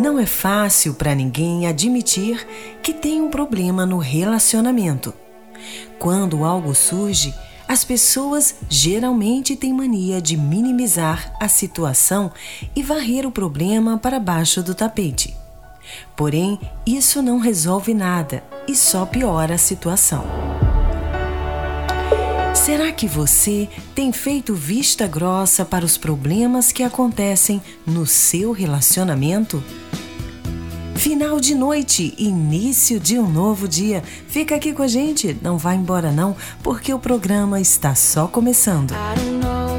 Não 0.00 0.18
é 0.18 0.24
fácil 0.24 0.94
para 0.94 1.14
ninguém 1.14 1.66
admitir 1.66 2.46
que 2.82 2.94
tem 2.94 3.20
um 3.20 3.28
problema 3.28 3.84
no 3.84 3.98
relacionamento. 3.98 5.12
Quando 5.98 6.42
algo 6.42 6.74
surge, 6.74 7.34
as 7.68 7.84
pessoas 7.84 8.54
geralmente 8.66 9.54
têm 9.54 9.74
mania 9.74 10.18
de 10.18 10.38
minimizar 10.38 11.36
a 11.38 11.48
situação 11.48 12.32
e 12.74 12.82
varrer 12.82 13.26
o 13.26 13.30
problema 13.30 13.98
para 13.98 14.18
baixo 14.18 14.62
do 14.62 14.74
tapete. 14.74 15.36
Porém, 16.16 16.58
isso 16.86 17.20
não 17.20 17.38
resolve 17.38 17.92
nada 17.92 18.42
e 18.66 18.74
só 18.74 19.04
piora 19.04 19.56
a 19.56 19.58
situação. 19.58 20.24
Será 22.64 22.92
que 22.92 23.08
você 23.08 23.70
tem 23.94 24.12
feito 24.12 24.54
vista 24.54 25.06
grossa 25.06 25.64
para 25.64 25.82
os 25.82 25.96
problemas 25.96 26.70
que 26.70 26.82
acontecem 26.82 27.62
no 27.86 28.04
seu 28.04 28.52
relacionamento? 28.52 29.64
Final 30.94 31.40
de 31.40 31.54
noite, 31.54 32.14
início 32.18 33.00
de 33.00 33.18
um 33.18 33.26
novo 33.26 33.66
dia. 33.66 34.04
Fica 34.28 34.56
aqui 34.56 34.74
com 34.74 34.82
a 34.82 34.88
gente, 34.88 35.34
não 35.40 35.56
vá 35.56 35.74
embora 35.74 36.12
não, 36.12 36.36
porque 36.62 36.92
o 36.92 36.98
programa 36.98 37.58
está 37.58 37.94
só 37.94 38.28
começando. 38.28 38.92
so 38.92 39.69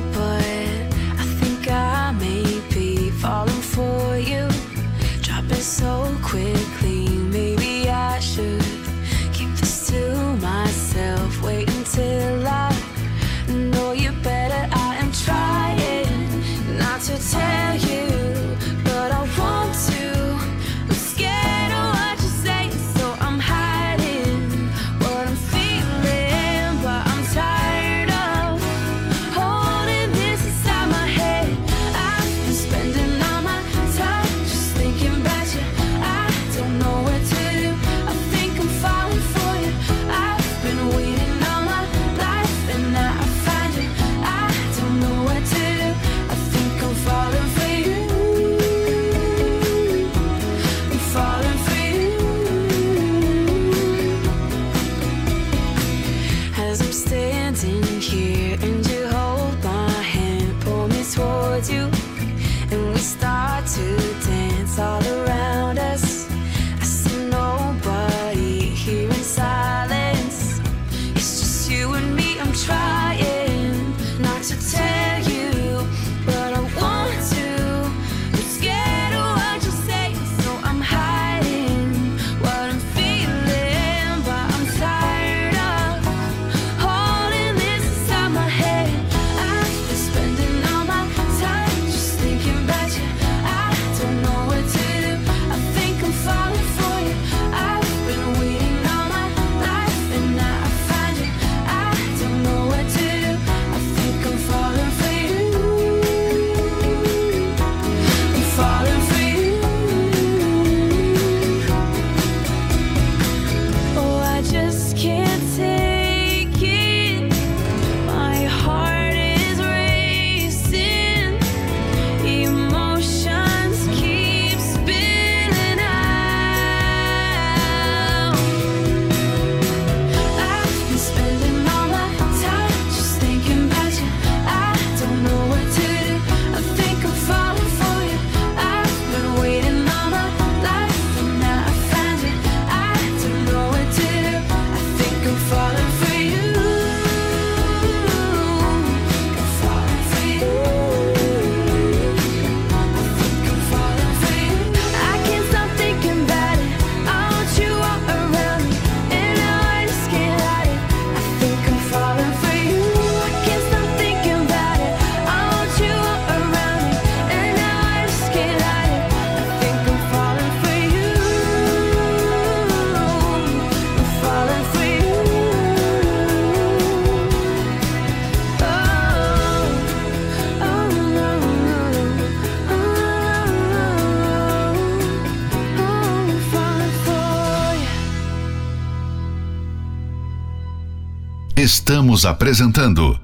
Estamos 191.91 192.25
apresentando 192.25 193.19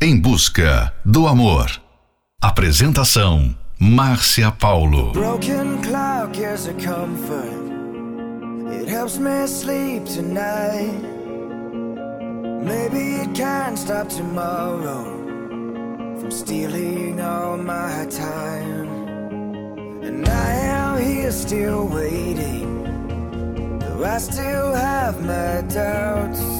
Em 0.00 0.20
Busca 0.20 0.92
do 1.04 1.28
Amor. 1.28 1.70
Apresentação 2.42 3.54
Márcia 3.78 4.50
Paulo. 4.50 5.12
Broken 5.12 5.78
clock 5.80 6.36
is 6.36 6.66
a 6.66 6.72
comfort. 6.72 7.54
It 8.72 8.90
helps 8.90 9.16
me 9.16 9.46
sleep 9.46 10.06
tonight. 10.06 11.00
Maybe 12.64 13.22
it 13.22 13.32
can't 13.32 13.78
stop 13.78 14.08
tomorrow 14.08 15.04
from 16.18 16.32
stealing 16.32 17.20
all 17.20 17.56
my 17.58 18.06
time. 18.06 18.90
And 20.02 20.28
I 20.28 20.52
am 20.66 20.98
here 20.98 21.30
still 21.30 21.86
waiting. 21.86 22.82
Though 23.78 24.04
I 24.04 24.18
still 24.18 24.74
have 24.74 25.24
my 25.24 25.62
doubts. 25.72 26.59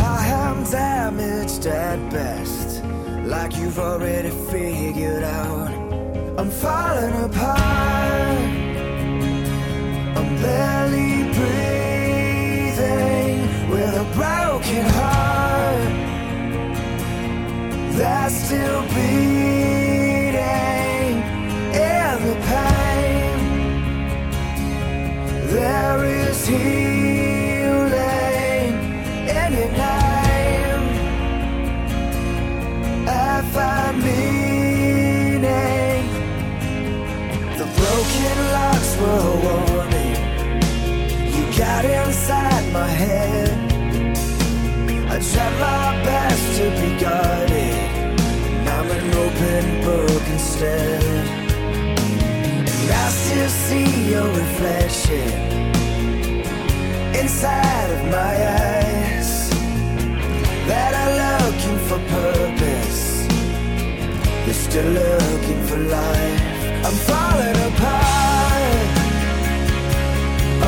I 0.00 0.26
am 0.26 0.64
damaged 0.64 1.66
at 1.66 1.98
best, 2.10 2.82
like 3.24 3.56
you've 3.56 3.78
already 3.78 4.30
figured 4.50 5.24
out. 5.24 5.70
I'm 6.38 6.50
falling 6.50 7.14
apart, 7.24 8.38
I'm 10.18 10.36
barely 10.42 11.24
breathing 11.38 12.90
with 13.70 13.94
a 14.04 14.04
broken 14.14 14.84
heart 14.98 15.92
that's 17.96 18.34
still 18.34 18.82
beating 18.94 20.38
in 21.74 22.16
the 22.28 22.36
pain. 22.46 23.38
There 25.48 26.04
is 26.04 26.46
healing. 26.46 27.07
A 39.00 39.70
warning. 39.74 40.16
You 41.34 41.44
got 41.56 41.84
inside 41.84 42.72
my 42.72 42.88
head. 42.88 43.50
I 45.10 45.18
tried 45.20 45.54
my 45.60 46.04
best 46.04 46.44
to 46.58 46.64
be 46.80 46.90
guarded. 47.00 47.78
I'm 48.74 48.90
an 48.90 49.06
open 49.24 49.64
book 49.84 50.24
instead. 50.32 51.02
And 52.70 52.90
I 52.90 53.08
still 53.08 53.48
see 53.48 54.10
your 54.10 54.28
reflection 54.42 55.30
inside 57.14 57.90
of 57.96 58.04
my 58.16 58.34
eyes. 58.62 59.50
That 60.68 60.92
are 61.02 61.14
looking 61.24 61.78
for 61.88 62.00
purpose. 62.16 63.26
They're 64.44 64.54
still 64.54 64.90
looking 64.90 65.62
for 65.66 65.78
life. 65.78 66.58
I'm 66.84 66.98
falling 67.08 67.74
apart. 67.74 68.27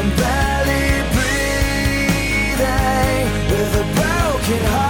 I'm 0.02 0.08
barely 0.16 1.02
breathing 1.12 2.56
with 3.50 3.72
a 3.74 3.84
broken 3.94 4.64
heart. 4.72 4.89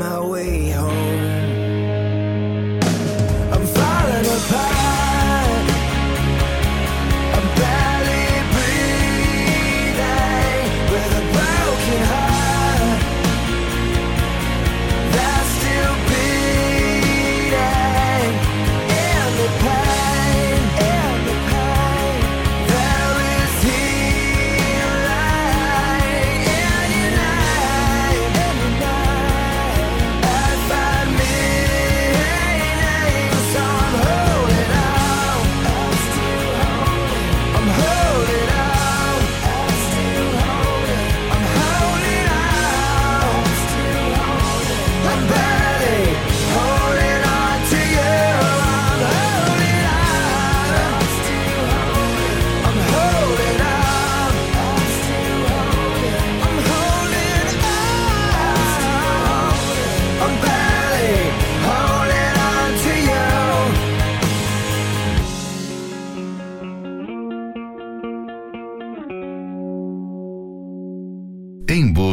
My 0.00 0.20
way 0.20 0.70
home. 0.70 1.39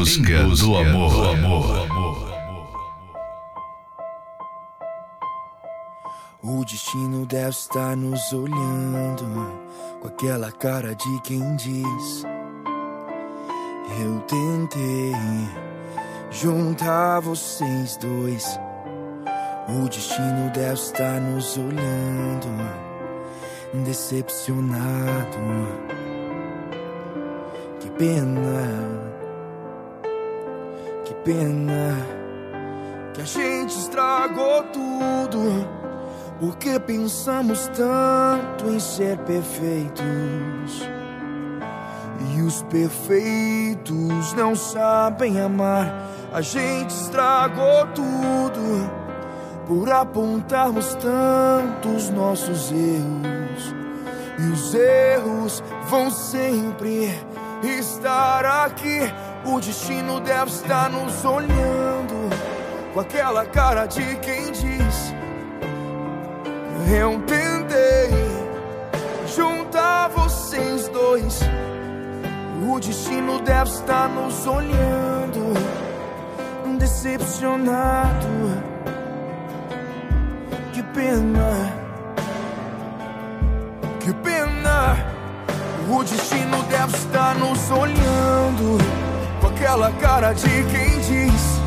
Busca, 0.08 0.44
do 0.44 0.78
amor. 0.78 1.88
O 6.42 6.64
destino 6.64 7.26
deve 7.26 7.50
estar 7.50 7.98
nos 7.98 8.32
olhando 8.32 9.26
com 10.02 10.08
aquela 10.08 10.50
cara 10.52 10.96
de 10.96 11.22
quem 11.24 11.56
diz: 11.58 12.24
Eu 14.00 14.20
tentei 14.22 15.14
juntar 16.32 17.20
vocês 17.20 17.98
dois. 17.98 18.58
O 19.68 19.90
destino 19.90 20.50
deve 20.54 20.74
estar 20.76 21.20
nos 21.20 21.58
olhando, 21.58 22.48
decepcionado. 23.84 25.38
Que 27.82 27.90
pena, 27.92 28.97
pena 31.28 31.94
que 33.14 33.22
a 33.22 33.26
gente 33.26 33.78
estragou 33.78 34.64
tudo. 34.72 35.78
Porque 36.40 36.80
pensamos 36.80 37.70
tanto 37.76 38.70
em 38.70 38.80
ser 38.80 39.18
perfeitos. 39.20 40.06
E 42.34 42.42
os 42.42 42.62
perfeitos 42.64 44.34
não 44.34 44.56
sabem 44.56 45.42
amar. 45.42 45.92
A 46.32 46.42
gente 46.42 46.92
estragou 46.92 47.88
tudo 47.88 48.92
por 49.68 49.92
apontarmos 49.92 50.96
tantos 50.96 52.10
nossos 52.12 52.72
erros. 52.72 53.76
E 54.40 54.52
os 54.52 54.74
erros 54.76 55.64
vão 55.90 56.10
sempre 56.12 57.10
estar 57.64 58.46
aqui. 58.66 59.00
O 59.48 59.62
destino 59.62 60.20
deve 60.20 60.52
estar 60.52 60.90
nos 60.90 61.24
olhando 61.24 62.30
com 62.94 63.00
aquela 63.00 63.46
cara 63.46 63.86
de 63.86 64.04
quem 64.18 64.52
diz. 64.52 65.14
Eu 66.92 67.22
tentei 67.22 68.10
juntar 69.34 70.10
vocês 70.10 70.90
dois. 70.90 71.40
O 72.70 72.78
destino 72.78 73.40
deve 73.40 73.72
estar 73.72 74.10
nos 74.10 74.46
olhando, 74.46 75.54
decepcionado. 76.78 78.28
Que 80.74 80.84
pena, 80.84 81.74
que 84.02 84.14
pena. 84.14 84.98
O 85.90 86.04
destino 86.04 86.62
deve 86.64 86.98
estar 86.98 87.34
nos 87.36 87.72
olhando 87.72 89.07
aquela 89.58 89.92
cara 89.94 90.34
de 90.34 90.48
quem 90.48 91.00
diz: 91.00 91.60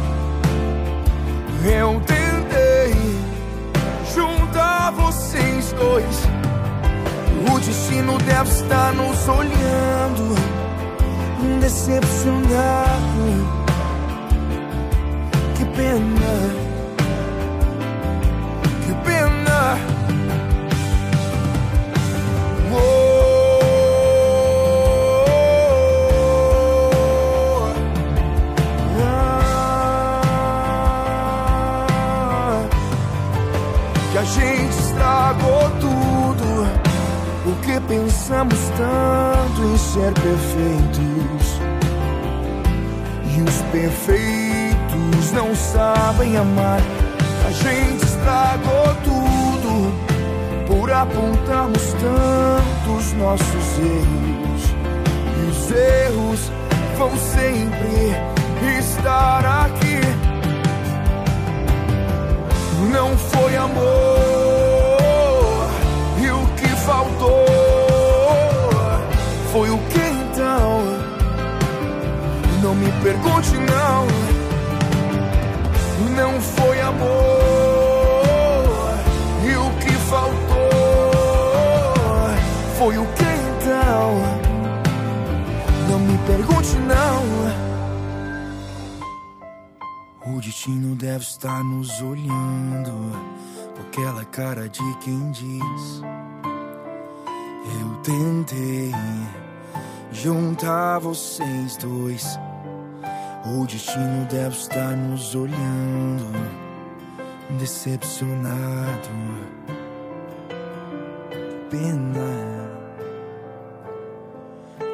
Eu 1.65 2.01
tentei 2.07 2.95
juntar 4.15 4.93
vocês 4.93 5.73
dois. 5.73 6.31
O 7.53 7.59
destino 7.59 8.17
deve 8.19 8.51
estar 8.51 8.93
nos 8.93 9.29
olhando, 9.29 10.35
decepcionado. 11.61 12.51
Que 15.57 15.65
pena. 15.77 16.70
Pensamos 37.91 38.59
tanto 38.77 39.63
em 39.65 39.77
ser 39.77 40.13
perfeitos. 40.15 41.61
E 43.27 43.43
os 43.43 43.63
perfeitos 43.73 45.33
não 45.33 45.55
sabem 45.57 46.37
amar. 46.37 46.81
A 47.47 47.51
gente 47.51 48.05
estragou 48.05 48.95
tudo 49.05 49.93
por 50.69 50.93
apontarmos 50.93 51.83
tantos 51.95 53.13
nossos 53.15 53.79
erros. 53.79 54.63
E 55.37 55.51
os 55.51 55.71
erros 55.73 56.53
vão 56.97 57.11
sempre 57.17 58.79
estar 58.79 59.65
aqui. 59.65 60.01
Não 62.93 63.17
foi 63.17 63.57
amor 63.57 64.10
pergunte 73.11 73.57
não. 73.59 74.07
Não 76.17 76.41
foi 76.41 76.81
amor. 76.81 77.03
E 79.45 79.57
o 79.57 79.71
que 79.81 79.93
faltou? 80.09 80.31
Foi 82.79 82.99
o 82.99 83.07
que 83.07 83.25
então? 83.25 84.21
Não 85.91 85.99
me 85.99 86.19
pergunte 86.19 86.77
não. 86.77 87.51
O 90.33 90.41
destino 90.41 90.95
deve 90.95 91.25
estar 91.25 91.65
nos 91.65 92.01
olhando 92.01 92.93
com 93.75 93.83
aquela 93.89 94.25
cara 94.27 94.69
de 94.69 94.95
quem 94.99 95.33
diz. 95.33 96.03
Eu 97.81 97.97
tentei 98.05 98.93
juntar 100.13 101.01
vocês 101.01 101.77
dois. 101.77 102.39
O 103.45 103.67
destino 103.67 104.27
deve 104.27 104.55
estar 104.55 104.95
nos 104.95 105.35
olhando, 105.35 106.31
decepcionado. 107.59 109.09
Pena, 111.71 112.71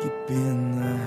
que 0.01 0.09
pena. 0.29 1.01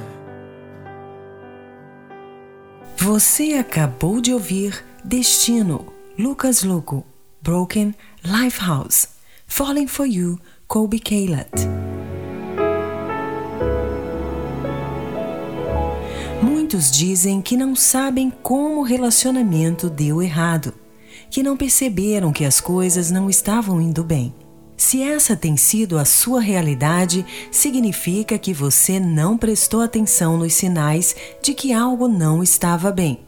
Você 2.97 3.53
acabou 3.53 4.19
de 4.19 4.33
ouvir 4.33 4.83
Destino, 5.03 5.93
Lucas 6.17 6.63
Lugo, 6.63 7.05
Broken 7.41 7.95
Lifehouse, 8.21 9.07
Falling 9.47 9.87
for 9.87 10.05
You, 10.05 10.37
Colby 10.67 10.99
Caleb. 10.99 11.78
Muitos 16.71 16.91
dizem 16.91 17.41
que 17.41 17.57
não 17.57 17.75
sabem 17.75 18.31
como 18.43 18.81
o 18.81 18.83
relacionamento 18.83 19.89
deu 19.89 20.21
errado, 20.21 20.71
que 21.27 21.41
não 21.41 21.57
perceberam 21.57 22.31
que 22.31 22.45
as 22.45 22.61
coisas 22.61 23.09
não 23.09 23.27
estavam 23.27 23.81
indo 23.81 24.03
bem. 24.03 24.35
Se 24.77 25.01
essa 25.01 25.35
tem 25.35 25.57
sido 25.57 25.97
a 25.97 26.05
sua 26.05 26.39
realidade, 26.39 27.25
significa 27.51 28.37
que 28.37 28.53
você 28.53 28.99
não 28.99 29.35
prestou 29.35 29.81
atenção 29.81 30.37
nos 30.37 30.53
sinais 30.53 31.15
de 31.41 31.55
que 31.55 31.73
algo 31.73 32.07
não 32.07 32.43
estava 32.43 32.91
bem. 32.91 33.21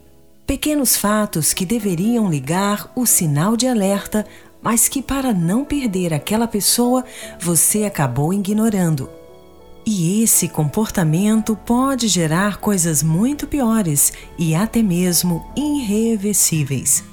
Pequenos 0.46 0.96
fatos 0.96 1.52
que 1.52 1.66
deveriam 1.66 2.30
ligar 2.30 2.92
o 2.96 3.08
sinal 3.08 3.58
de 3.58 3.66
alerta, 3.66 4.24
mas 4.62 4.88
que, 4.88 5.02
para 5.02 5.34
não 5.34 5.66
perder 5.66 6.14
aquela 6.14 6.48
pessoa, 6.48 7.04
você 7.40 7.86
acabou 7.86 8.32
ignorando. 8.32 9.10
E 9.86 10.22
esse 10.24 10.48
comportamento 10.48 11.56
pode 11.56 12.08
gerar 12.08 12.58
coisas 12.58 13.02
muito 13.02 13.48
piores 13.48 14.14
e 14.38 14.54
até 14.54 14.84
mesmo 14.84 15.46
irreversíveis. 15.56 17.04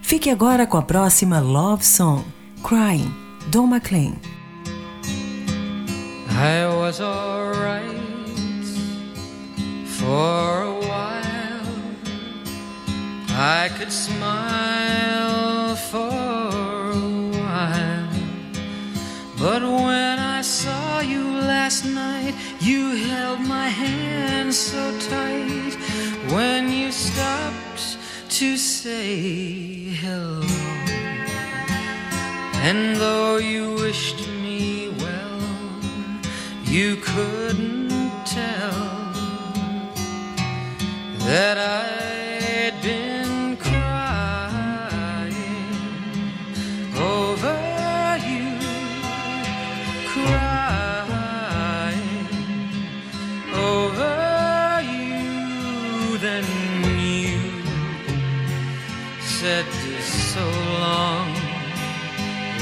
Fique 0.00 0.30
agora 0.30 0.66
com 0.66 0.76
a 0.76 0.82
próxima 0.82 1.40
Love 1.40 1.84
Song, 1.84 2.22
Crying, 2.62 3.12
Don 3.48 3.66
McLean. 3.66 4.14
I 6.30 6.66
was 6.66 7.00
alright 7.00 7.96
for 9.86 10.62
a 10.62 10.72
while. 10.80 11.26
I 13.30 13.68
could 13.76 13.90
smile 13.90 15.74
for 15.90 16.10
a 16.92 16.98
while. 17.32 18.08
But 19.38 19.62
when 19.62 20.15
you 21.06 21.22
last 21.40 21.84
night, 21.84 22.34
you 22.60 22.96
held 23.08 23.40
my 23.40 23.68
hand 23.68 24.52
so 24.52 24.82
tight. 25.00 25.74
When 26.32 26.70
you 26.70 26.90
stopped 26.92 27.98
to 28.38 28.56
say 28.56 29.16
hello, 30.02 30.42
and 32.66 32.96
though 32.96 33.36
you 33.36 33.74
wished 33.74 34.28
me 34.28 34.88
well, 34.98 35.40
you 36.64 36.96
couldn't 36.96 37.90
tell 38.26 39.12
that 41.26 41.56
I'd 41.58 42.05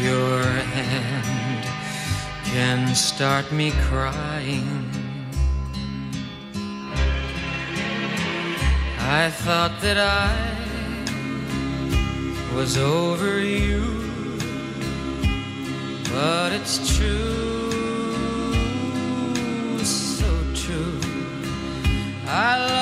your 0.00 0.42
hand 0.42 1.64
can 2.44 2.94
start 2.94 3.52
me 3.52 3.72
crying. 3.88 4.88
I 8.98 9.28
thought 9.30 9.78
that 9.82 9.98
I 9.98 10.32
was 12.54 12.78
over 12.78 13.40
you, 13.40 13.82
but 16.10 16.52
it's 16.52 16.96
true, 16.96 18.54
so 19.84 20.30
true. 20.54 21.00
I 22.26 22.81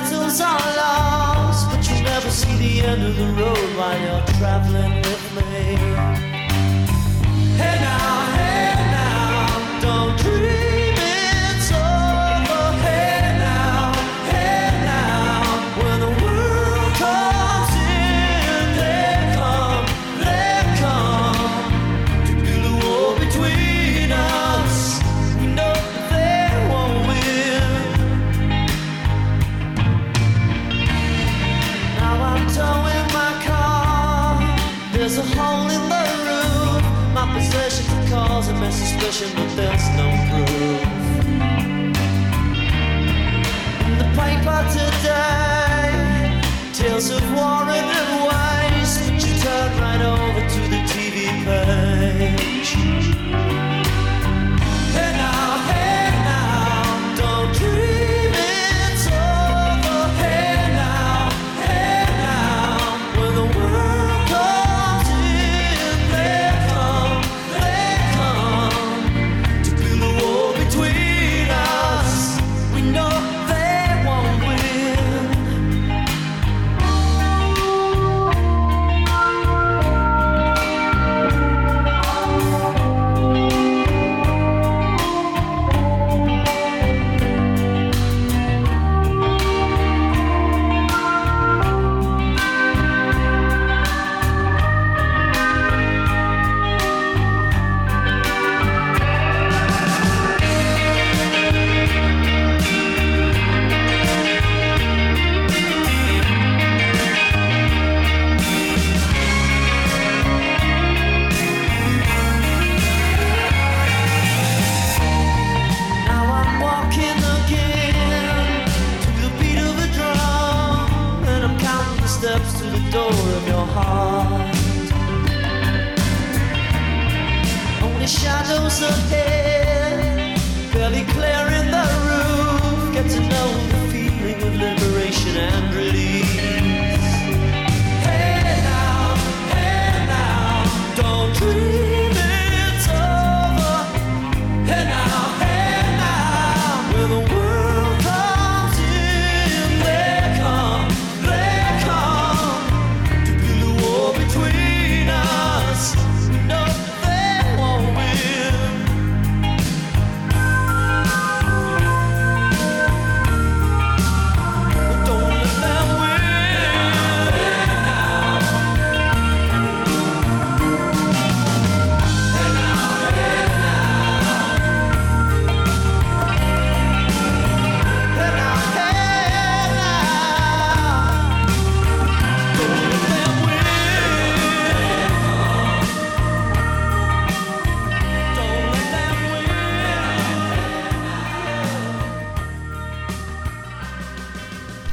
battles 0.00 0.40
are 0.40 0.76
lost, 0.76 1.70
but 1.70 1.88
you 1.88 2.02
never 2.02 2.30
see 2.30 2.56
the 2.56 2.86
end 2.86 3.02
of 3.02 3.16
the 3.16 3.26
road 3.40 3.70
while 3.76 3.98
you're 4.00 4.26
traveling 4.38 4.96
with 4.96 5.24
me. 5.36 5.76
Hey 7.60 7.76
now, 7.80 8.36
hey 8.36 8.74
now, 8.96 9.80
don't 9.80 10.18
dream. 10.18 10.69
suspicion, 39.12 39.36
but 39.36 39.56
there's 39.56 39.88
no 39.96 40.08
proof. 40.28 40.82
In 43.86 43.98
the 43.98 44.08
paper 44.16 44.60
today, 44.72 46.40
tales 46.72 47.10
of 47.10 47.22
war 47.32 47.68
and 47.68 48.24
wise, 48.24 48.98
but 48.98 49.26
you 49.26 49.34
turn 49.40 49.80
right 49.80 50.02
over 50.02 50.48
to 50.48 50.60
the 50.68 50.80
TV 50.92 51.44
page. 51.44 52.49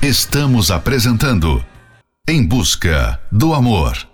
Estamos 0.08 0.72
apresentando 0.72 1.62
Em 2.26 2.42
Busca 2.42 3.20
do 3.30 3.54
Amor. 3.54 4.08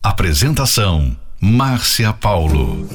Apresentação: 0.00 1.16
Márcia 1.40 2.12
Paulo. 2.12 2.86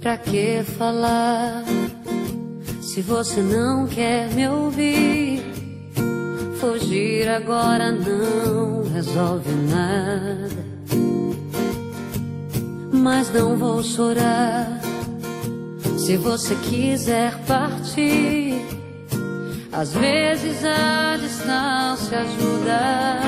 Pra 0.00 0.18
que 0.18 0.62
falar 0.76 1.64
se 2.82 3.00
você 3.00 3.40
não 3.40 3.86
quer 3.86 4.28
me 4.34 4.46
ouvir? 4.50 5.42
Fugir 6.60 7.26
agora 7.26 7.90
não 7.90 8.73
resolve 9.04 9.50
nada. 9.70 10.64
Mas 12.92 13.30
não 13.32 13.56
vou 13.56 13.82
chorar 13.82 14.80
se 15.98 16.16
você 16.16 16.54
quiser 16.56 17.36
partir. 17.46 18.54
Às 19.72 19.92
vezes 19.92 20.64
a 20.64 21.16
distância 21.16 22.20
ajuda. 22.20 23.20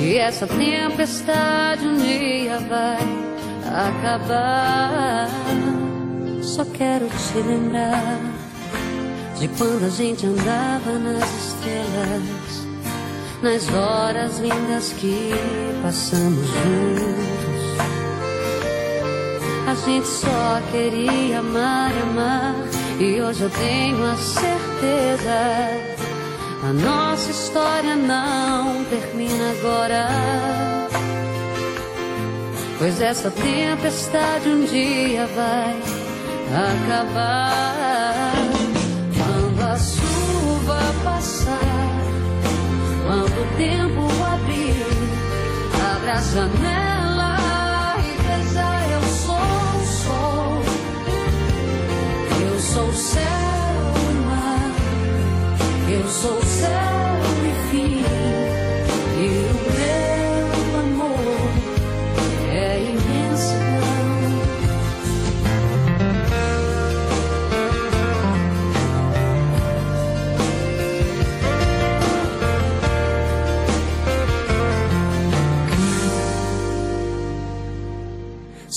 E 0.00 0.16
essa 0.16 0.46
tempestade 0.46 1.86
um 1.86 1.96
dia 1.96 2.58
vai 2.60 2.98
acabar. 3.88 5.28
Só 6.42 6.64
quero 6.64 7.08
te 7.08 7.38
lembrar 7.38 8.20
de 9.38 9.48
quando 9.48 9.84
a 9.84 9.88
gente 9.88 10.26
andava 10.26 10.92
nas 10.98 11.28
estrelas, 11.46 12.43
nas 13.44 13.68
horas 13.68 14.38
lindas 14.38 14.94
que 14.94 15.30
passamos 15.82 16.46
juntos. 16.46 17.74
A 19.68 19.74
gente 19.84 20.08
só 20.08 20.62
queria 20.72 21.40
amar 21.40 21.90
e 21.94 22.02
amar, 22.02 22.54
e 22.98 23.20
hoje 23.20 23.42
eu 23.42 23.50
tenho 23.50 24.02
a 24.02 24.16
certeza. 24.16 25.28
A 26.62 26.72
nossa 26.72 27.30
história 27.30 27.94
não 27.94 28.82
termina 28.84 29.50
agora. 29.58 30.08
Pois 32.78 32.98
essa 33.02 33.30
tempestade 33.30 34.48
um 34.48 34.64
dia 34.64 35.26
vai 35.26 35.82
acabar. 36.88 38.13
Quando 43.14 43.26
o 43.26 43.56
tempo 43.56 44.02
abrir, 44.24 44.74
abre 45.94 46.10
a 46.10 46.20
janela 46.20 47.36
e 48.00 48.10
veja 48.22 48.68
eu 48.92 49.02
sou 49.02 49.36
o 49.36 49.86
sol. 49.86 50.62
Eu 52.44 52.58
sou 52.58 52.88
o 52.88 52.92
céu 52.92 53.22
e 54.10 54.14
mar. 54.26 54.70
Eu 55.88 56.08
sou 56.08 56.38
o 56.38 56.44
céu 56.44 56.93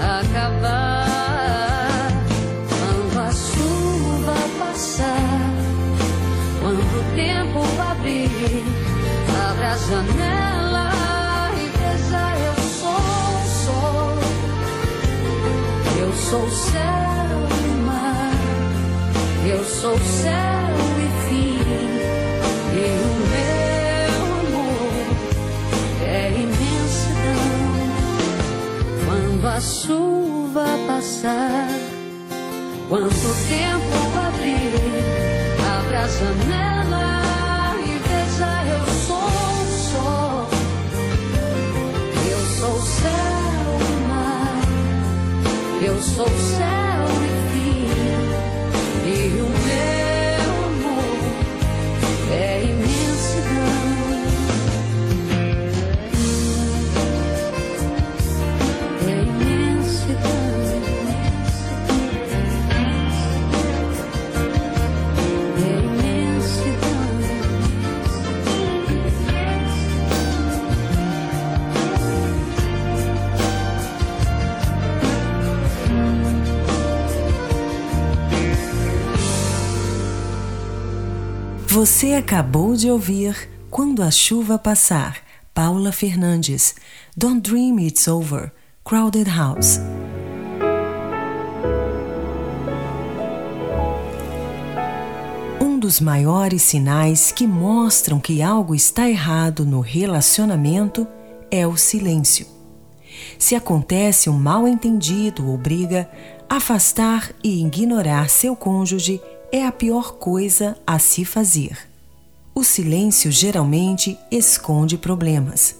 acabar. 0.00 1.86
Quando 2.68 3.18
a 3.18 3.30
chuva 3.32 4.34
passar, 4.58 5.40
quando 6.60 6.80
o 6.80 7.02
tempo 7.14 7.60
abrir, 7.90 8.64
abra 9.50 9.68
a 9.68 9.76
janela 9.76 10.90
e 11.54 11.64
veja 11.78 12.24
eu 12.46 12.56
sou 12.80 13.02
o 13.32 13.44
sol. 13.64 14.18
Eu 15.98 16.12
sou 16.12 16.50
céu 16.50 17.38
e 17.64 17.68
mar. 17.84 18.32
Eu 19.48 19.64
sou 19.64 19.98
céu 19.98 20.85
Quando 29.46 29.58
a 29.58 29.60
chuva 29.60 30.64
passar, 30.88 31.68
quando 32.88 33.06
o 33.06 33.34
tempo 33.46 34.18
abrir, 34.18 34.74
abra 35.78 36.00
a 36.00 36.08
janela 36.08 37.76
e 37.78 37.94
veja 38.08 38.50
eu 38.74 38.86
sou 39.06 39.22
o 39.22 39.66
sol. 39.92 40.48
Eu 42.28 42.40
sou 42.58 42.74
o 42.74 42.82
céu 42.82 43.68
e 43.78 43.94
mar. 44.08 44.58
Eu 45.80 45.96
sou 46.02 46.26
o 46.26 46.40
céu 46.56 47.06
e 47.22 47.32
fim. 47.52 47.86
E 49.06 49.10
o 49.42 49.48
meu 49.68 50.54
amor 50.66 51.22
é 52.32 52.65
Você 81.76 82.14
acabou 82.14 82.74
de 82.74 82.90
ouvir 82.90 83.50
Quando 83.70 84.02
a 84.02 84.10
Chuva 84.10 84.58
Passar, 84.58 85.18
Paula 85.52 85.92
Fernandes. 85.92 86.74
Don't 87.14 87.38
Dream 87.38 87.78
It's 87.80 88.08
Over, 88.08 88.50
Crowded 88.82 89.28
House. 89.28 89.78
Um 95.60 95.78
dos 95.78 96.00
maiores 96.00 96.62
sinais 96.62 97.30
que 97.30 97.46
mostram 97.46 98.18
que 98.20 98.40
algo 98.40 98.74
está 98.74 99.06
errado 99.10 99.66
no 99.66 99.80
relacionamento 99.80 101.06
é 101.50 101.66
o 101.66 101.76
silêncio. 101.76 102.46
Se 103.38 103.54
acontece 103.54 104.30
um 104.30 104.38
mal-entendido 104.38 105.46
ou 105.46 105.58
briga, 105.58 106.08
afastar 106.48 107.30
e 107.44 107.62
ignorar 107.62 108.30
seu 108.30 108.56
cônjuge 108.56 109.20
é 109.56 109.66
a 109.66 109.72
pior 109.72 110.12
coisa 110.12 110.76
a 110.86 110.98
se 110.98 111.24
fazer. 111.24 111.78
O 112.54 112.62
silêncio 112.62 113.32
geralmente 113.32 114.18
esconde 114.30 114.98
problemas. 114.98 115.76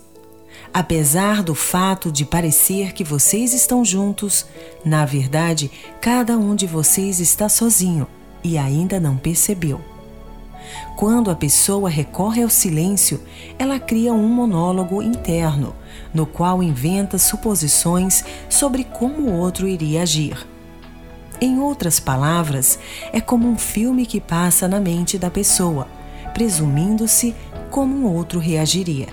Apesar 0.73 1.43
do 1.43 1.55
fato 1.55 2.11
de 2.11 2.25
parecer 2.25 2.93
que 2.95 3.05
vocês 3.05 3.53
estão 3.53 3.85
juntos, 3.85 4.47
na 4.83 5.05
verdade, 5.05 5.71
cada 6.01 6.39
um 6.39 6.55
de 6.55 6.67
vocês 6.67 7.21
está 7.21 7.51
sozinho 7.51 8.07
e 8.43 8.57
ainda 8.57 8.99
não 8.99 9.19
percebeu. 9.19 9.81
Quando 10.97 11.31
a 11.31 11.37
pessoa 11.37 11.91
recorre 11.91 12.43
ao 12.43 12.49
silêncio, 12.49 13.21
ela 13.59 13.79
cria 13.79 14.12
um 14.12 14.27
monólogo 14.27 15.03
interno, 15.03 15.77
no 16.15 16.27
qual 16.27 16.62
inventa 16.62 17.19
suposições 17.19 18.25
sobre 18.49 18.85
como 18.85 19.29
o 19.29 19.33
outro 19.35 19.69
iria 19.69 20.03
agir. 20.03 20.47
Em 21.40 21.59
outras 21.61 22.01
palavras, 22.01 22.79
é 23.12 23.20
como 23.20 23.49
um 23.49 23.59
filme 23.59 24.07
que 24.07 24.20
passa 24.20 24.66
na 24.66 24.81
mente 24.81 25.18
da 25.18 25.31
pessoa, 25.31 25.87
presumindo-se 26.33 27.35
como 27.70 27.94
um 27.94 28.12
outro 28.12 28.38
reagiria. 28.38 29.09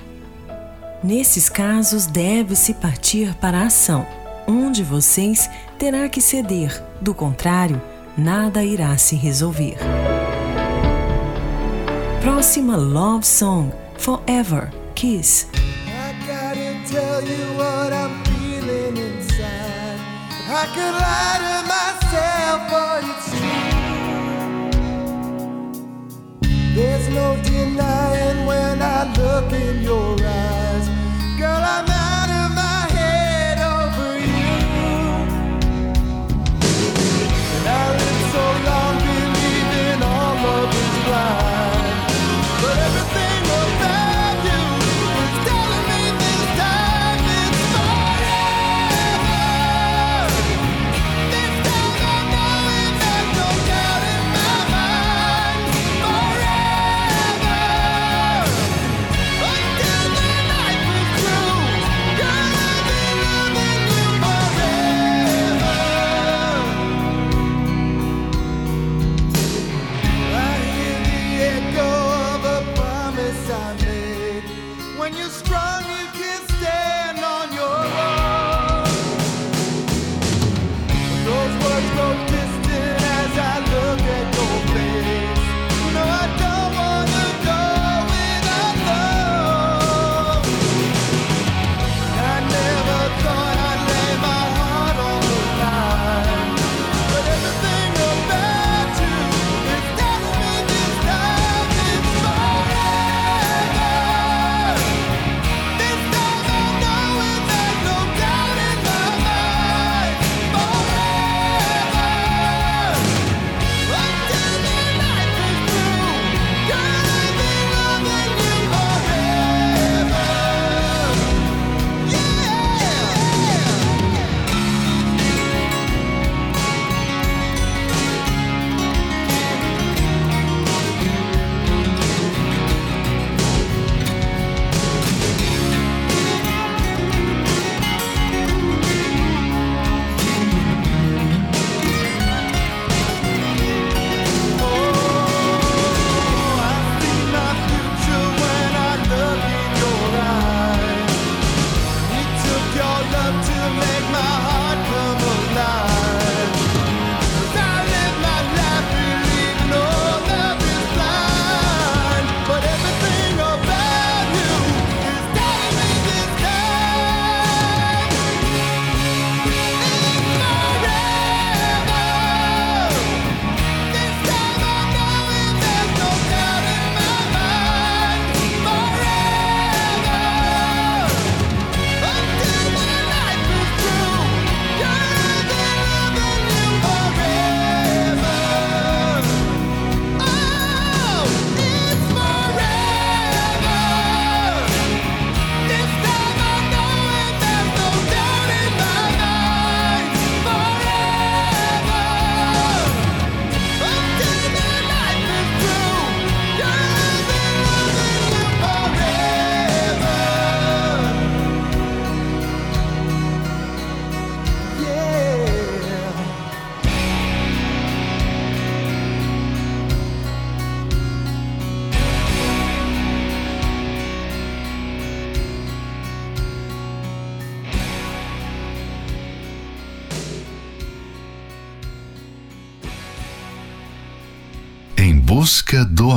Nesses 1.04 1.50
casos, 1.50 2.06
deve-se 2.06 2.76
partir 2.76 3.34
para 3.36 3.60
a 3.60 3.66
ação. 3.66 4.06
Um 4.48 4.72
de 4.72 4.84
vocês 4.84 5.50
terá 5.78 6.08
que 6.08 6.22
ceder, 6.22 6.82
do 7.02 7.14
contrário, 7.14 7.82
nada 8.18 8.64
irá 8.64 8.98
se 8.98 9.16
resolver. 9.16 9.78
Próxima 12.22 12.78
Love 12.78 13.26
Song 13.26 13.72
Forever 13.98 14.72
Kiss. 14.96 15.48
I 20.56 21.93
There's 26.76 27.08
no 27.10 27.36
denying 27.44 28.48
when 28.48 28.82
I 28.82 29.14
look 29.14 29.54
in 29.54 29.84
your 29.84 30.18
eyes. 30.26 30.88
Girl, 31.38 31.62
I'm 31.64 31.93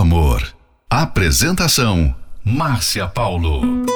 amor. 0.06 0.54
Apresentação: 0.88 2.14
Márcia 2.44 3.08
Paulo. 3.08 3.95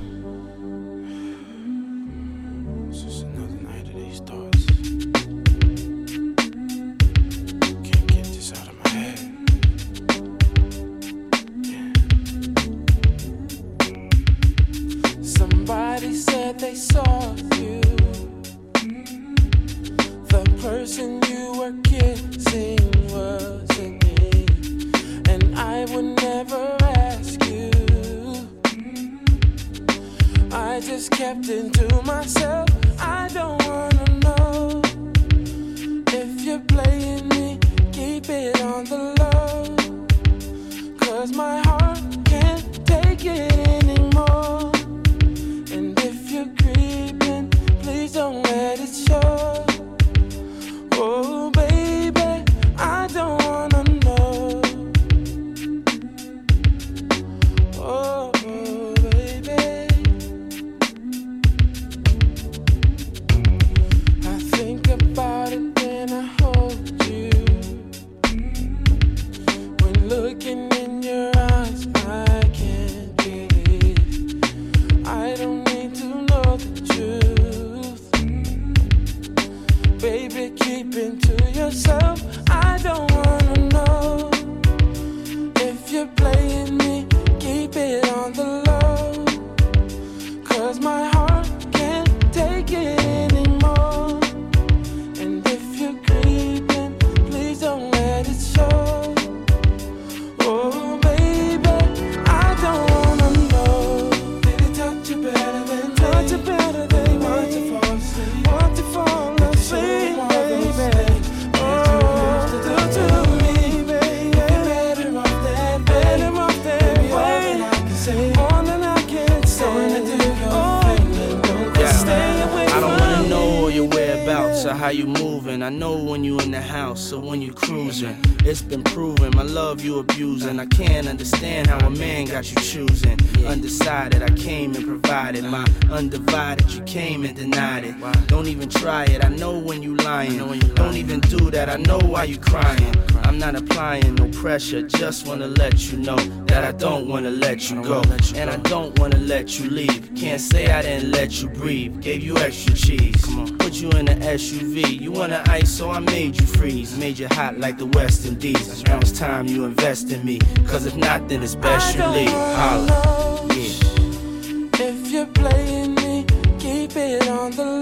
I 145.11 145.13
just 145.13 145.27
wanna 145.27 145.47
let 145.47 145.91
you 145.91 145.97
know 145.97 146.15
that 146.45 146.63
I 146.63 146.71
don't 146.71 147.09
wanna 147.09 147.31
let 147.31 147.69
you 147.69 147.83
go. 147.83 148.01
And 148.33 148.49
I 148.49 148.55
don't 148.55 148.97
wanna 148.97 149.17
let 149.17 149.59
you 149.59 149.69
leave. 149.69 150.09
Can't 150.15 150.39
say 150.39 150.71
I 150.71 150.81
didn't 150.83 151.11
let 151.11 151.41
you 151.41 151.49
breathe. 151.49 151.99
Gave 151.99 152.23
you 152.23 152.37
extra 152.37 152.73
cheese. 152.73 153.21
Put 153.59 153.73
you 153.73 153.89
in 153.89 154.07
an 154.07 154.21
SUV. 154.21 155.01
You 155.01 155.11
wanna 155.11 155.43
ice, 155.49 155.69
so 155.69 155.91
I 155.91 155.99
made 155.99 156.39
you 156.39 156.47
freeze. 156.47 156.97
Made 156.97 157.19
you 157.19 157.27
hot 157.27 157.57
like 157.57 157.77
the 157.77 157.87
West 157.87 158.25
Indies. 158.25 158.85
Now 158.85 158.99
it's 158.99 159.11
time 159.11 159.47
you 159.47 159.65
invest 159.65 160.13
in 160.13 160.23
me. 160.23 160.39
Cause 160.65 160.85
if 160.85 160.95
not, 160.95 161.27
then 161.27 161.43
it's 161.43 161.55
best 161.55 161.93
you 161.97 162.05
leave. 162.05 162.29
Holla. 162.29 163.47
Yeah. 163.49 164.87
If 164.87 165.11
you're 165.11 165.25
playing 165.25 165.95
me, 165.95 166.25
keep 166.57 166.95
it 166.95 167.27
on 167.27 167.51
the 167.51 167.80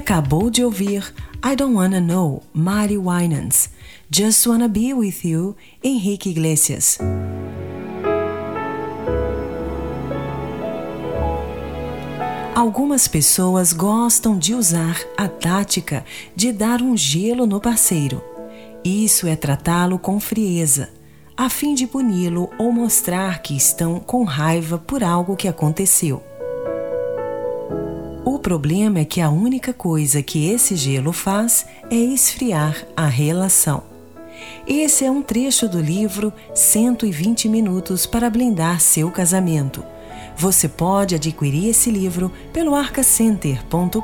acabou 0.00 0.48
de 0.48 0.64
ouvir 0.64 1.12
I 1.44 1.54
Don't 1.54 1.74
Wanna 1.74 2.00
Know, 2.00 2.42
Mari 2.54 2.96
Winans. 2.96 3.68
Just 4.10 4.46
Wanna 4.46 4.66
Be 4.66 4.94
With 4.94 5.22
You, 5.24 5.54
Henrique 5.84 6.30
Iglesias. 6.30 6.98
Algumas 12.54 13.06
pessoas 13.06 13.74
gostam 13.74 14.38
de 14.38 14.54
usar 14.54 14.98
a 15.18 15.28
tática 15.28 16.02
de 16.34 16.50
dar 16.50 16.80
um 16.80 16.96
gelo 16.96 17.46
no 17.46 17.60
parceiro. 17.60 18.22
Isso 18.82 19.26
é 19.26 19.36
tratá-lo 19.36 19.98
com 19.98 20.18
frieza, 20.18 20.88
a 21.36 21.50
fim 21.50 21.74
de 21.74 21.86
puni-lo 21.86 22.48
ou 22.58 22.72
mostrar 22.72 23.42
que 23.42 23.54
estão 23.54 24.00
com 24.00 24.24
raiva 24.24 24.78
por 24.78 25.04
algo 25.04 25.36
que 25.36 25.46
aconteceu. 25.46 26.29
O 28.50 28.52
problema 28.52 28.98
é 28.98 29.04
que 29.04 29.20
a 29.20 29.30
única 29.30 29.72
coisa 29.72 30.24
que 30.24 30.50
esse 30.50 30.74
gelo 30.74 31.12
faz 31.12 31.64
é 31.88 31.94
esfriar 31.94 32.84
a 32.96 33.06
relação. 33.06 33.84
Esse 34.66 35.04
é 35.04 35.10
um 35.10 35.22
trecho 35.22 35.68
do 35.68 35.80
livro 35.80 36.32
120 36.52 37.48
Minutos 37.48 38.06
para 38.06 38.28
Blindar 38.28 38.80
Seu 38.80 39.08
Casamento. 39.08 39.84
Você 40.36 40.68
pode 40.68 41.14
adquirir 41.14 41.68
esse 41.68 41.92
livro 41.92 42.32
pelo 42.52 42.74
arcacenter.com.br. 42.74 44.00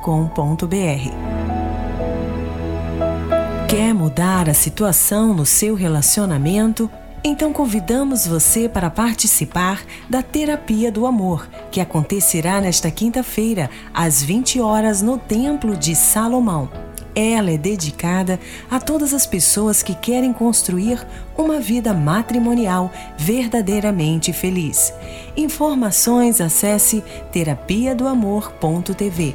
Quer 3.68 3.92
mudar 3.92 4.48
a 4.48 4.54
situação 4.54 5.34
no 5.34 5.44
seu 5.44 5.74
relacionamento? 5.74 6.88
Então 7.24 7.52
convidamos 7.52 8.26
você 8.26 8.68
para 8.68 8.90
participar 8.90 9.82
da 10.08 10.22
Terapia 10.22 10.92
do 10.92 11.06
Amor, 11.06 11.48
que 11.70 11.80
acontecerá 11.80 12.60
nesta 12.60 12.90
quinta-feira, 12.90 13.68
às 13.92 14.22
20 14.22 14.60
horas, 14.60 15.02
no 15.02 15.18
Templo 15.18 15.76
de 15.76 15.94
Salomão. 15.94 16.70
Ela 17.14 17.50
é 17.50 17.56
dedicada 17.56 18.38
a 18.70 18.78
todas 18.78 19.14
as 19.14 19.26
pessoas 19.26 19.82
que 19.82 19.94
querem 19.94 20.34
construir 20.34 21.04
uma 21.36 21.58
vida 21.58 21.94
matrimonial 21.94 22.92
verdadeiramente 23.16 24.34
feliz. 24.34 24.92
Informações 25.34 26.42
acesse 26.42 27.02
terapia 27.32 27.94
do 27.94 28.06
amor.tv 28.06 29.34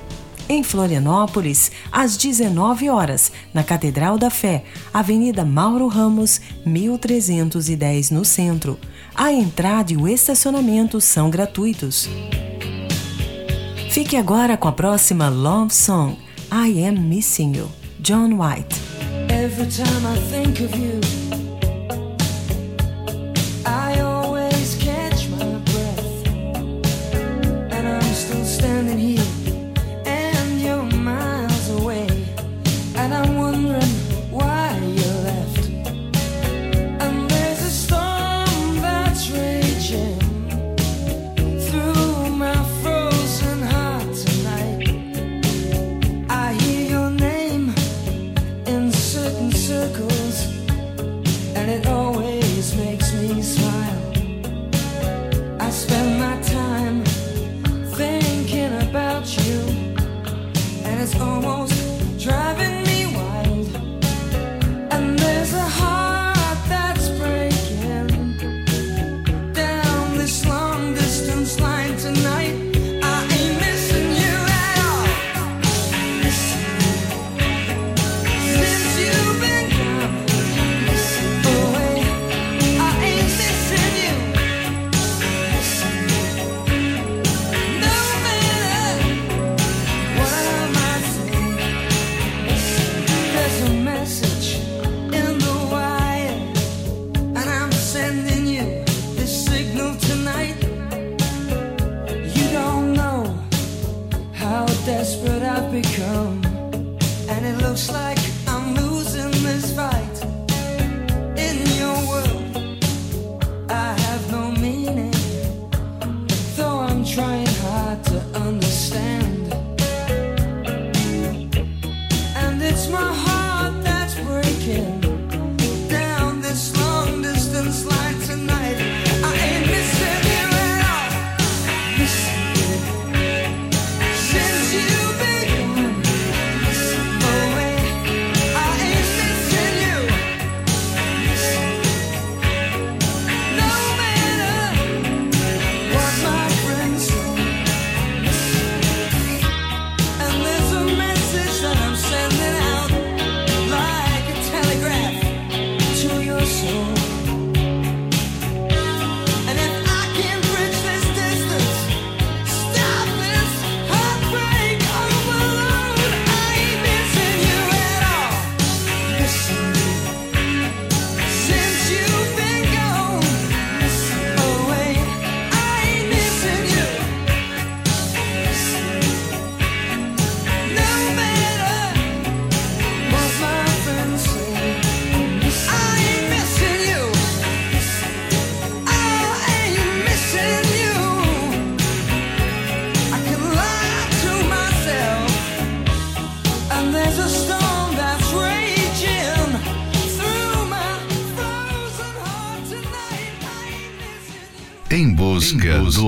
em 0.52 0.64
Florianópolis, 0.64 1.72
às 1.92 2.18
19 2.18 2.90
horas, 2.90 3.32
na 3.54 3.64
Catedral 3.64 4.18
da 4.18 4.30
Fé, 4.30 4.66
Avenida 4.94 5.46
Mauro 5.46 5.88
Ramos, 5.88 6.42
1310 6.66 8.12
no 8.12 8.26
centro. 8.26 8.78
A 9.16 9.32
entrada 9.32 9.94
e 9.94 9.98
o 9.98 10.08
estacionamento 10.08 11.00
são 11.00 11.30
gratuitos. 11.30 12.10
Fique 13.92 14.16
agora 14.18 14.58
com 14.58 14.68
a 14.68 14.72
próxima 14.72 15.30
Love 15.30 15.74
Song, 15.74 16.18
I 16.52 16.86
Am 16.86 17.00
Missing 17.00 17.58
You, 17.58 17.72
John 18.00 18.34
White. 18.34 18.76
Every 19.30 19.68
time 19.68 20.06
I 20.06 20.20
think 20.32 20.62
of 20.64 20.78
you, 20.78 21.00
I 23.66 24.02
always 24.02 24.76
catch 24.76 25.30
my 25.30 25.60
breath, 25.72 26.28
and 27.72 27.88
I'm 27.88 28.14
still 28.14 28.44
standing 28.44 28.98
here. 28.98 29.21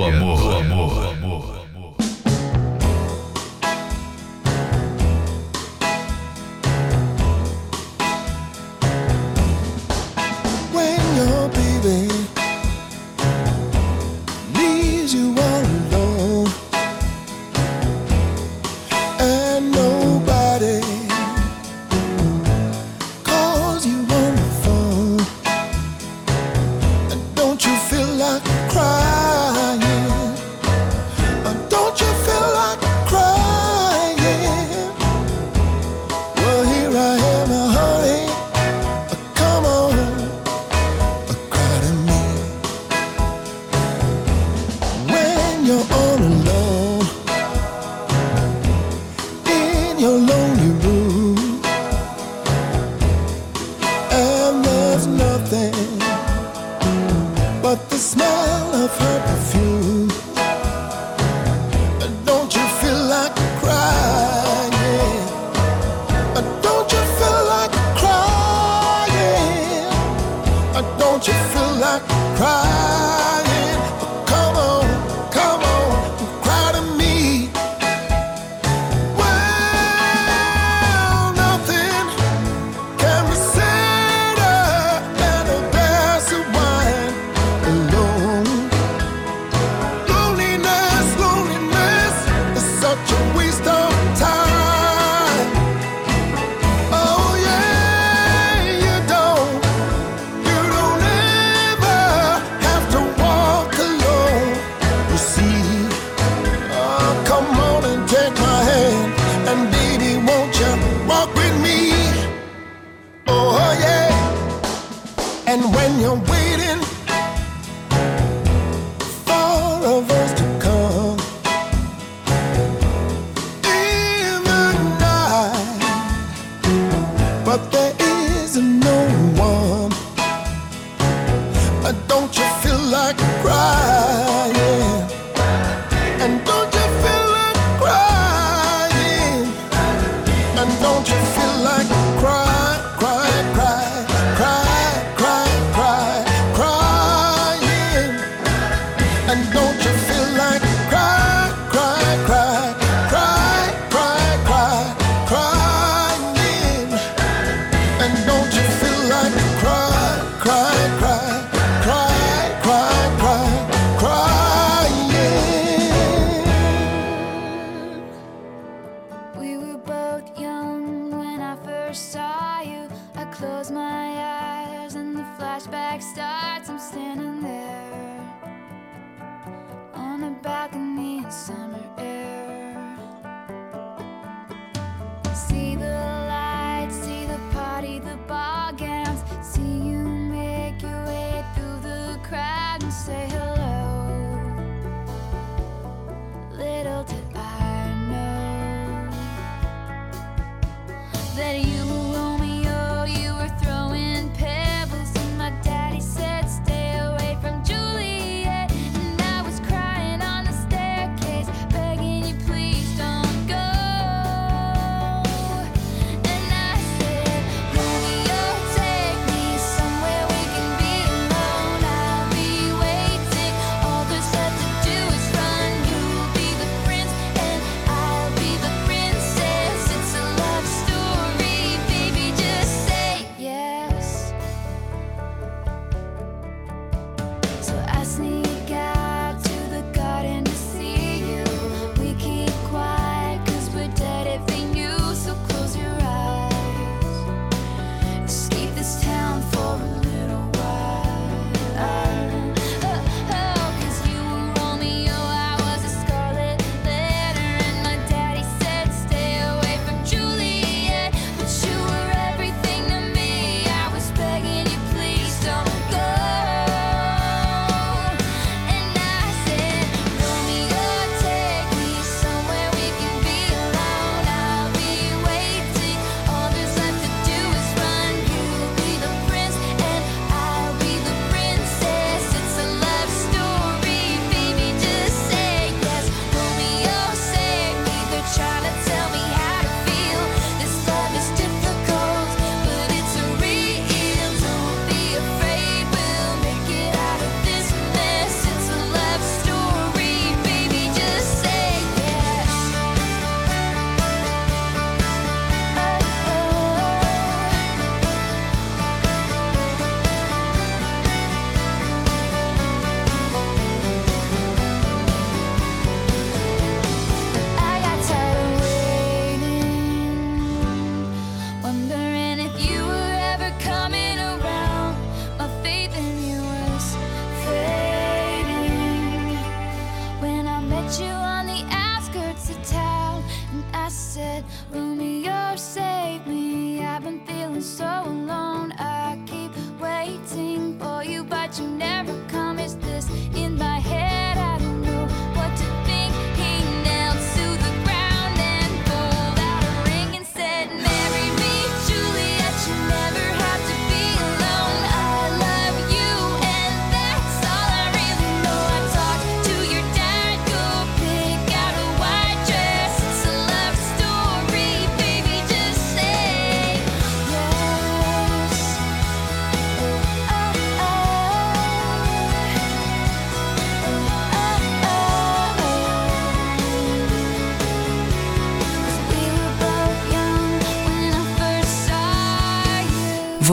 Amor. 0.08 0.33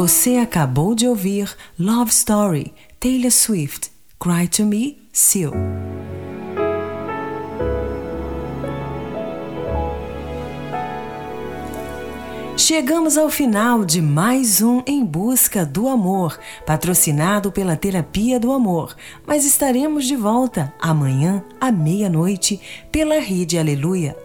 Você 0.01 0.37
acabou 0.39 0.95
de 0.95 1.07
ouvir 1.07 1.55
Love 1.79 2.11
Story, 2.11 2.73
Taylor 2.99 3.31
Swift, 3.31 3.93
Cry 4.19 4.49
to 4.49 4.65
Me, 4.65 4.97
Seal. 5.13 5.53
Chegamos 12.57 13.19
ao 13.19 13.29
final 13.29 13.85
de 13.85 14.01
mais 14.01 14.63
um 14.63 14.83
Em 14.87 15.05
Busca 15.05 15.67
do 15.67 15.87
Amor, 15.87 16.39
patrocinado 16.65 17.53
pela 17.53 17.77
Terapia 17.77 18.41
do 18.41 18.53
Amor, 18.53 18.97
mas 19.27 19.45
estaremos 19.45 20.07
de 20.07 20.17
volta 20.17 20.73
amanhã 20.81 21.45
à 21.61 21.71
meia-noite 21.71 22.59
pela 22.91 23.21
Rede 23.21 23.59
Aleluia. 23.59 24.17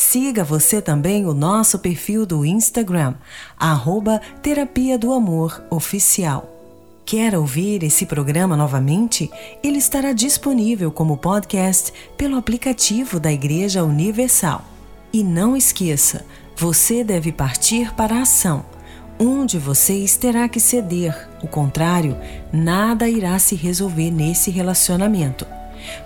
Siga 0.00 0.42
você 0.42 0.80
também 0.80 1.26
o 1.26 1.34
nosso 1.34 1.78
perfil 1.78 2.24
do 2.24 2.42
Instagram, 2.42 3.14
arroba 3.58 4.18
Terapia 4.42 4.98
do 4.98 5.12
Amor 5.12 5.62
Oficial. 5.68 6.50
Quer 7.04 7.36
ouvir 7.36 7.82
esse 7.82 8.06
programa 8.06 8.56
novamente? 8.56 9.30
Ele 9.62 9.76
estará 9.76 10.14
disponível 10.14 10.90
como 10.90 11.18
podcast 11.18 11.92
pelo 12.16 12.38
aplicativo 12.38 13.20
da 13.20 13.30
Igreja 13.30 13.84
Universal. 13.84 14.64
E 15.12 15.22
não 15.22 15.54
esqueça, 15.54 16.24
você 16.56 17.04
deve 17.04 17.30
partir 17.30 17.92
para 17.92 18.14
a 18.16 18.22
ação. 18.22 18.64
Um 19.18 19.44
de 19.44 19.58
vocês 19.58 20.16
terá 20.16 20.48
que 20.48 20.58
ceder, 20.58 21.28
o 21.42 21.46
contrário, 21.46 22.16
nada 22.50 23.06
irá 23.06 23.38
se 23.38 23.54
resolver 23.54 24.10
nesse 24.10 24.50
relacionamento. 24.50 25.46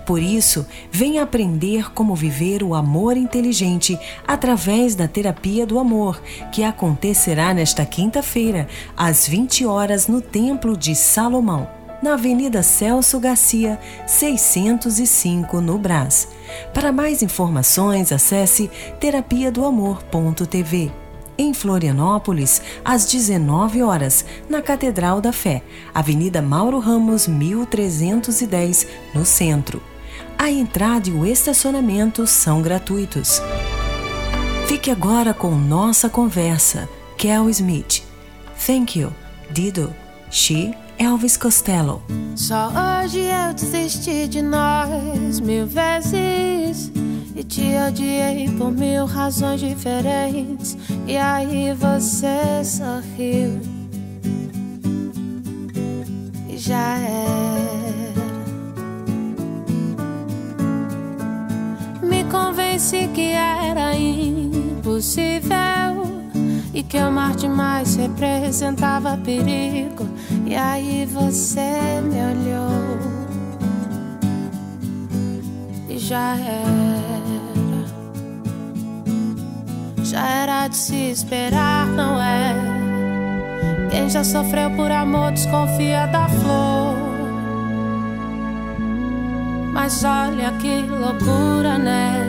Por 0.05 0.21
isso, 0.21 0.65
venha 0.91 1.23
aprender 1.23 1.91
como 1.93 2.15
viver 2.15 2.63
o 2.63 2.75
amor 2.75 3.17
inteligente 3.17 3.99
através 4.27 4.95
da 4.95 5.07
terapia 5.07 5.65
do 5.65 5.79
amor, 5.79 6.21
que 6.51 6.63
acontecerá 6.63 7.53
nesta 7.53 7.85
quinta-feira, 7.85 8.67
às 8.95 9.27
20 9.27 9.65
horas, 9.65 10.07
no 10.07 10.21
Templo 10.21 10.75
de 10.77 10.95
Salomão, 10.95 11.67
na 12.01 12.13
Avenida 12.13 12.61
Celso 12.61 13.19
Garcia, 13.19 13.79
605, 14.05 15.61
no 15.61 15.77
Brás. 15.77 16.27
Para 16.73 16.91
mais 16.91 17.23
informações, 17.23 18.11
acesse 18.11 18.69
terapia 18.99 19.51
do 19.51 19.65
amor.tv. 19.65 21.04
Em 21.37 21.53
Florianópolis, 21.53 22.61
às 22.83 23.05
19 23.05 23.81
horas, 23.81 24.25
na 24.49 24.61
Catedral 24.61 25.19
da 25.19 25.33
Fé, 25.33 25.63
Avenida 25.93 26.41
Mauro 26.41 26.79
Ramos, 26.79 27.27
1310, 27.27 28.87
no 29.13 29.25
centro. 29.25 29.81
A 30.37 30.49
entrada 30.49 31.09
e 31.09 31.11
o 31.11 31.25
estacionamento 31.25 32.25
são 32.25 32.61
gratuitos. 32.61 33.41
Fique 34.67 34.89
agora 34.89 35.33
com 35.33 35.51
nossa 35.51 36.09
conversa. 36.09 36.87
Kel 37.17 37.49
Smith. 37.49 38.03
Thank 38.65 38.99
you, 38.99 39.11
Dido. 39.51 39.93
She, 40.29 40.73
Elvis 40.97 41.37
Costello. 41.37 42.01
Só 42.35 42.69
hoje 42.69 43.19
eu 43.19 43.53
desisti 43.53 44.27
de 44.27 44.41
nós 44.41 45.39
mil 45.39 45.67
vezes. 45.67 46.91
E 47.35 47.43
te 47.43 47.75
odiei 47.87 48.49
por 48.57 48.71
mil 48.71 49.05
razões 49.05 49.59
diferentes. 49.59 50.77
E 51.05 51.17
aí 51.17 51.73
você 51.73 52.63
sorriu. 52.63 53.59
E 56.49 56.57
já 56.57 56.97
era. 56.97 57.35
Me 62.01 62.23
convenci 62.25 63.09
que 63.13 63.31
era 63.31 63.93
impossível. 63.95 65.55
E 66.75 66.83
que 66.83 66.97
amar 66.97 67.37
demais 67.37 67.95
representava 67.95 69.15
perigo. 69.15 70.05
E 70.45 70.53
aí 70.53 71.05
você 71.05 72.01
me 72.03 72.19
olhou. 72.19 72.99
E 75.87 75.97
já 75.97 76.35
era. 76.35 76.75
Já 80.03 80.27
era 80.27 80.67
de 80.67 80.75
se 80.75 81.11
esperar, 81.11 81.87
não 81.87 82.21
é? 82.21 82.53
Quem 83.89 84.09
já 84.09 84.25
sofreu 84.25 84.69
por 84.71 84.91
amor 84.91 85.31
desconfia 85.31 86.07
da 86.07 86.27
flor. 86.27 86.97
Mas 89.71 90.03
olha 90.03 90.51
que 90.59 90.81
loucura, 90.81 91.77
né? 91.77 92.19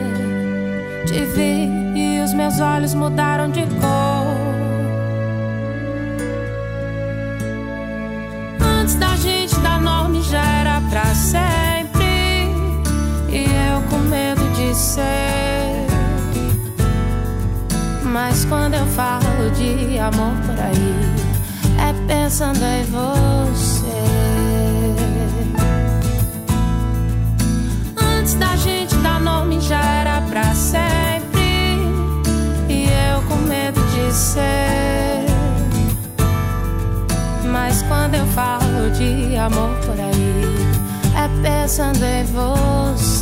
Te 1.05 1.25
vi 1.25 1.67
e 1.95 2.21
os 2.23 2.33
meus 2.33 2.61
olhos 2.61 2.93
mudaram 2.93 3.49
de 3.49 3.63
cor. 3.63 3.96
Mas 18.37 18.45
quando 18.45 18.75
eu 18.75 18.85
falo 18.85 19.49
de 19.55 19.97
amor 19.97 20.31
por 20.45 20.59
aí, 20.63 20.95
é 21.79 21.91
pensando 22.05 22.63
em 22.63 22.83
você. 22.83 23.87
Antes 27.99 28.35
da 28.35 28.55
gente 28.57 28.95
dar 28.97 29.19
nome 29.19 29.59
já 29.59 29.81
era 29.81 30.21
pra 30.21 30.53
sempre. 30.53 31.81
E 32.69 32.87
eu 33.09 33.23
com 33.23 33.37
medo 33.37 33.81
de 33.81 34.13
ser. 34.13 35.25
Mas 37.43 37.81
quando 37.87 38.13
eu 38.13 38.25
falo 38.27 38.91
de 38.91 39.35
amor 39.35 39.75
por 39.83 39.99
aí, 39.99 40.55
é 41.15 41.27
pensando 41.41 42.05
em 42.05 42.23
você. 42.25 43.16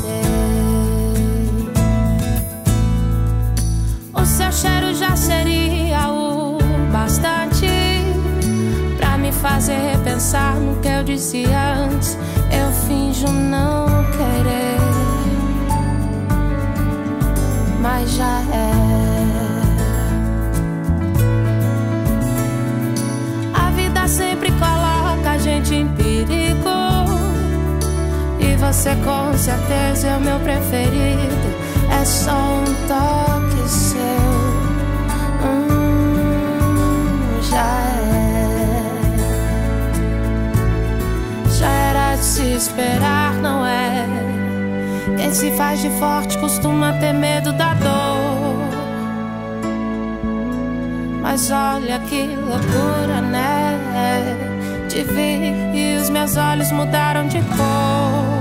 Seu 4.36 4.52
cheiro 4.52 4.94
já 4.94 5.16
seria 5.16 6.12
o 6.12 6.58
bastante 6.92 7.70
pra 8.98 9.18
me 9.18 9.32
fazer 9.32 9.78
repensar 9.78 10.56
no 10.56 10.76
que 10.82 10.90
eu 10.90 11.06
disse 11.06 11.46
antes. 11.46 12.18
Eu 12.52 12.70
finjo 12.86 13.32
não 13.32 13.86
querer, 14.12 14.78
mas 17.82 18.12
já 18.12 18.42
é. 18.52 18.74
A 23.54 23.72
vida 23.72 24.06
sempre 24.06 24.52
coloca 24.52 25.32
a 25.32 25.38
gente 25.38 25.76
em 25.76 25.88
perigo. 25.88 26.76
E 28.42 28.54
você 28.58 28.90
com 28.96 29.38
certeza 29.38 30.10
é 30.10 30.18
o 30.18 30.20
meu 30.20 30.40
preferido. 30.42 31.56
É 31.90 32.04
só 32.04 32.34
um 32.34 32.66
toque 32.90 33.55
é. 37.60 37.95
Já 41.60 41.70
era 41.70 42.16
de 42.16 42.24
se 42.24 42.53
esperar, 42.53 43.34
não 43.36 43.66
é? 43.66 44.06
Quem 45.18 45.34
se 45.34 45.51
faz 45.51 45.82
de 45.82 45.89
forte 45.91 46.38
costuma 46.38 46.93
ter 46.93 47.14
medo 47.14 47.53
da 47.53 47.74
dor. 47.76 48.66
Mas 51.22 51.49
olha 51.51 51.99
que 51.99 52.28
loucura, 52.28 53.22
né? 53.22 53.80
Te 54.88 55.03
vi 55.03 55.53
e 55.74 55.97
os 55.99 56.10
meus 56.10 56.38
olhos 56.38 56.72
mudaram 56.72 57.28
de 57.28 57.39
cor. 57.41 58.36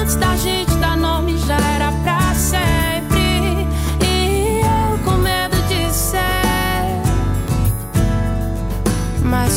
Antes 0.00 0.16
da 0.16 0.36
gente 0.36 0.74
dar 0.76 0.96
nome 0.96 1.38
já 1.38 1.56
era 1.56 1.75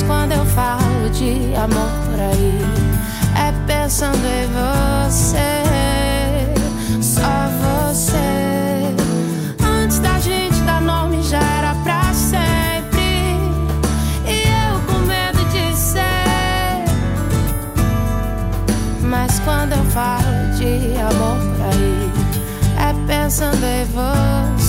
quando 0.09 0.31
eu 0.31 0.43
falo 0.43 1.07
de 1.11 1.53
amor 1.53 1.91
por 2.07 2.19
aí, 2.19 2.59
é 3.37 3.53
pensando 3.67 4.25
em 4.25 4.47
você. 4.57 5.37
Só 6.99 7.29
você. 7.61 8.95
Antes 9.63 9.99
da 9.99 10.19
gente 10.19 10.59
dar 10.61 10.81
nome 10.81 11.21
já 11.21 11.39
era 11.59 11.75
pra 11.83 12.11
sempre. 12.11 13.37
E 14.25 14.45
eu 14.65 14.81
com 14.87 14.99
medo 15.05 15.45
de 15.51 15.77
ser. 15.77 16.85
Mas 19.03 19.39
quando 19.41 19.73
eu 19.73 19.85
falo 19.91 20.57
de 20.57 20.97
amor 20.97 21.37
por 21.37 21.65
aí, 21.71 22.11
é 22.79 22.93
pensando 23.05 23.63
em 23.63 23.85
você. 23.85 24.68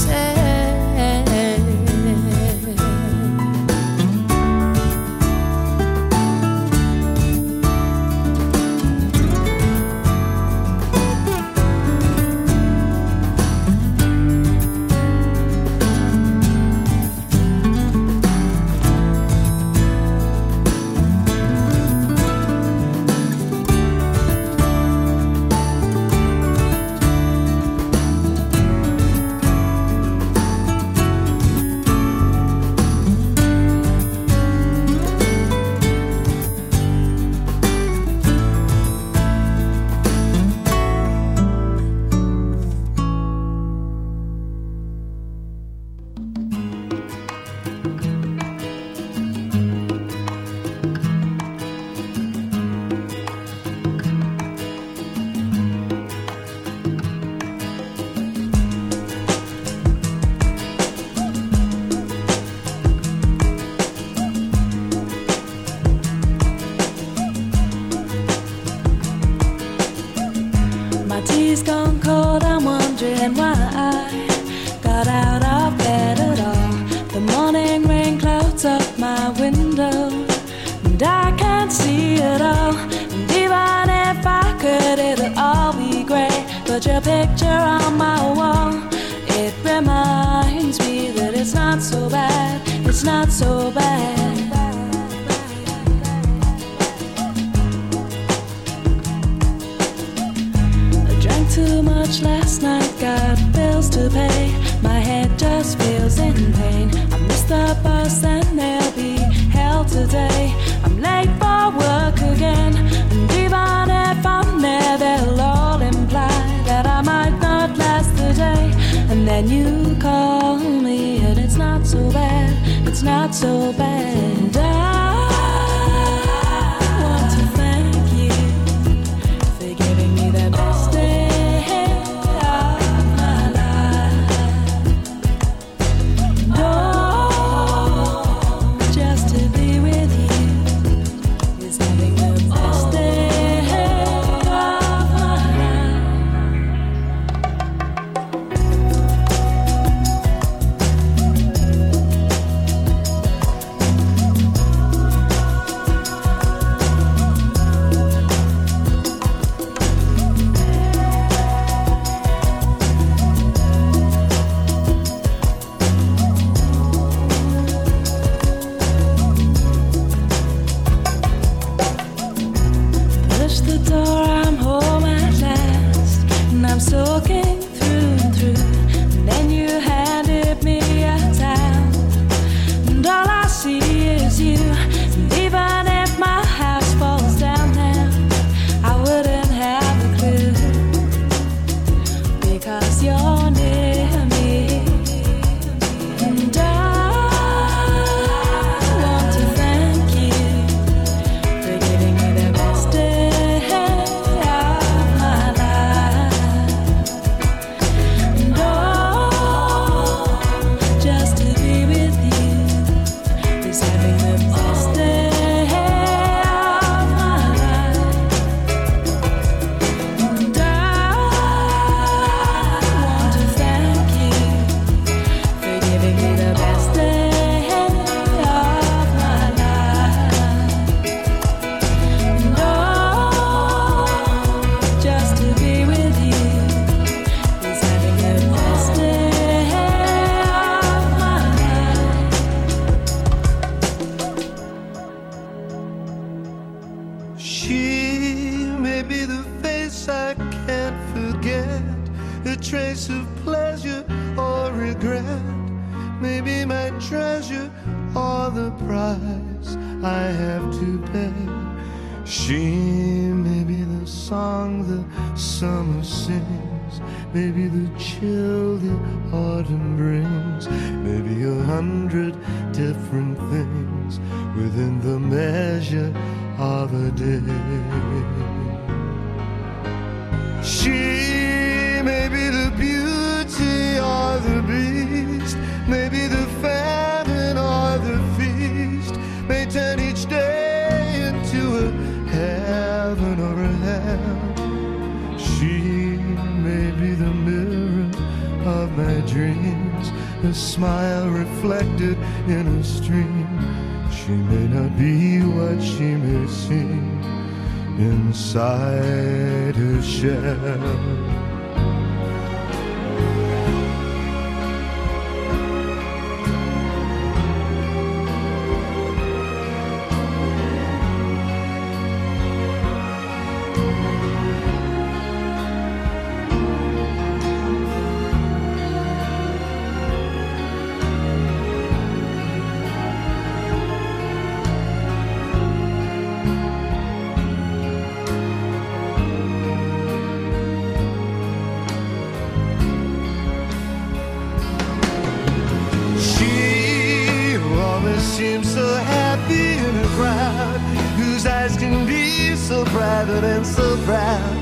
and 353.32 353.66
so 353.66 353.96
proud. 354.04 354.56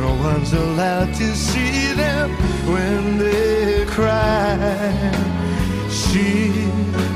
No 0.00 0.14
one's 0.16 0.52
allowed 0.52 1.14
to 1.14 1.34
see 1.34 1.92
them 1.94 2.30
when 2.72 3.18
they 3.18 3.84
cry. 3.86 4.56
She 5.90 6.50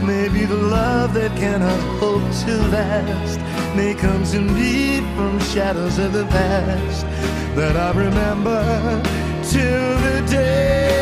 may 0.05 0.29
be 0.29 0.45
the 0.45 0.57
love 0.57 1.15
that 1.15 1.37
cannot 1.37 1.81
hope 1.99 2.27
to 2.45 2.55
last. 2.77 3.39
May 3.77 3.95
come 3.95 4.25
to 4.25 4.41
me 4.41 4.99
from 5.15 5.39
shadows 5.41 5.99
of 5.99 6.13
the 6.13 6.27
past 6.27 7.07
that 7.57 7.77
I 7.77 7.91
remember 7.99 9.03
till 9.43 9.99
the 10.07 10.27
day. 10.31 11.02